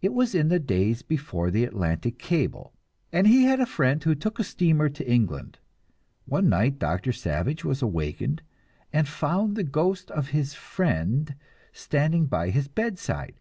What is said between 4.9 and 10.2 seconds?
to England. One night Doctor Savage was awakened and found the ghost